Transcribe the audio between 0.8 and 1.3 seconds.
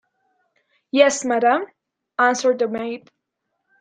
"Yes,